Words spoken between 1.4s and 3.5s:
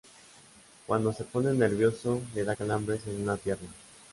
nervioso le da calambres en una